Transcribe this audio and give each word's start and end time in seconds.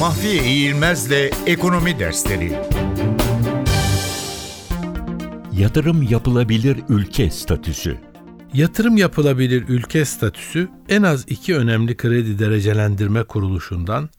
Mahfiye 0.00 0.44
İğilmez'le 0.44 1.30
Ekonomi 1.46 1.98
Dersleri 1.98 2.52
Yatırım 5.52 6.02
yapılabilir 6.02 6.78
ülke 6.88 7.30
statüsü. 7.30 7.96
Yatırım 8.54 8.96
yapılabilir 8.96 9.64
ülke 9.68 10.04
statüsü 10.04 10.68
en 10.88 11.02
az 11.02 11.24
iki 11.28 11.56
önemli 11.56 11.96
kredi 11.96 12.38
derecelendirme 12.38 13.22
kuruluşundan 13.22 14.10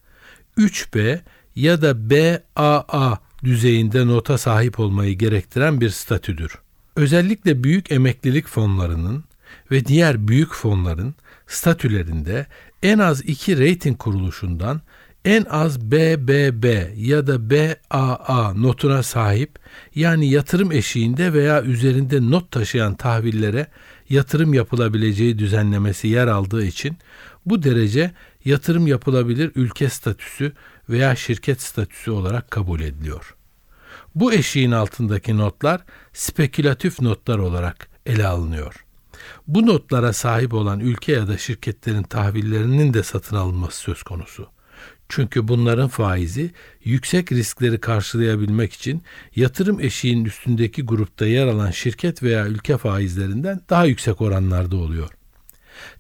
3B 0.58 1.20
ya 1.56 1.82
da 1.82 2.10
BAA 2.10 3.18
düzeyinde 3.44 4.08
nota 4.08 4.38
sahip 4.38 4.80
olmayı 4.80 5.18
gerektiren 5.18 5.82
bir 5.82 5.90
statüdür. 5.90 6.58
Özellikle 6.96 7.64
büyük 7.64 7.92
emeklilik 7.92 8.48
fonlarının 8.48 9.24
ve 9.72 9.86
diğer 9.86 10.28
büyük 10.28 10.54
fonların 10.54 11.16
statülerinde 11.48 12.46
en 12.84 13.00
az 13.00 13.22
iki 13.22 13.70
rating 13.70 13.98
kuruluşundan 13.98 14.82
en 15.26 15.46
az 15.50 15.82
BBB 15.92 16.66
ya 16.98 17.28
da 17.28 17.50
BAA 17.50 18.54
notuna 18.54 19.04
sahip 19.04 19.60
yani 19.96 20.30
yatırım 20.30 20.72
eşiğinde 20.72 21.34
veya 21.34 21.62
üzerinde 21.64 22.30
not 22.30 22.52
taşıyan 22.52 22.96
tahvillere 22.96 23.68
yatırım 24.10 24.54
yapılabileceği 24.54 25.40
düzenlemesi 25.40 26.08
yer 26.08 26.28
aldığı 26.28 26.66
için 26.66 26.98
bu 27.46 27.64
derece 27.64 28.12
yatırım 28.46 28.88
yapılabilir 28.88 29.52
ülke 29.56 29.90
statüsü 29.90 30.54
veya 30.90 31.16
şirket 31.16 31.62
statüsü 31.62 32.12
olarak 32.12 32.52
kabul 32.52 32.80
ediliyor. 32.82 33.36
Bu 34.16 34.34
eşiğin 34.34 34.72
altındaki 34.72 35.38
notlar 35.38 35.82
spekülatif 36.14 37.02
notlar 37.02 37.38
olarak 37.38 37.90
ele 38.06 38.28
alınıyor. 38.28 38.86
Bu 39.48 39.66
notlara 39.66 40.14
sahip 40.14 40.54
olan 40.54 40.80
ülke 40.80 41.12
ya 41.12 41.28
da 41.28 41.38
şirketlerin 41.38 42.04
tahvillerinin 42.04 42.94
de 42.94 43.04
satın 43.04 43.36
alınması 43.36 43.78
söz 43.78 44.04
konusu. 44.04 44.48
Çünkü 45.10 45.48
bunların 45.48 45.88
faizi 45.88 46.52
yüksek 46.84 47.32
riskleri 47.32 47.80
karşılayabilmek 47.80 48.74
için 48.74 49.04
yatırım 49.36 49.80
eşiğinin 49.80 50.26
üstündeki 50.26 50.82
grupta 50.82 51.26
yer 51.26 51.48
alan 51.48 51.72
şirket 51.72 52.24
veya 52.24 52.48
ülke 52.48 52.78
faizlerinden 52.78 53.62
daha 53.70 53.86
yüksek 53.86 54.22
oranlarda 54.22 54.76
oluyor. 54.76 55.10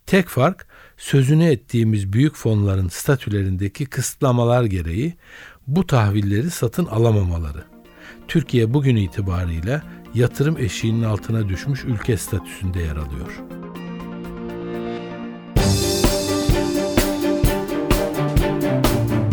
Tek 0.06 0.28
fark 0.28 0.68
sözünü 0.98 1.46
ettiğimiz 1.46 2.14
büyük 2.14 2.36
fonların 2.36 2.88
statülerindeki 2.88 3.86
kısıtlamalar 3.86 4.64
gereği 4.64 5.14
bu 5.68 5.88
tahvilleri 5.88 6.50
satın 6.50 6.86
alamamaları. 6.86 7.64
Türkiye 8.28 8.74
bugün 8.74 8.96
itibarıyla 8.96 9.84
yatırım 10.14 10.58
eşiğinin 10.58 11.04
altına 11.04 11.50
düşmüş 11.50 11.84
ülke 11.84 12.18
statüsünde 12.18 12.80
yer 12.80 12.96
alıyor. 12.96 13.61